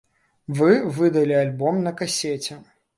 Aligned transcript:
Вы 0.59 0.71
выдалі 1.01 1.39
альбом 1.45 1.81
на 1.87 1.97
касеце. 2.01 2.63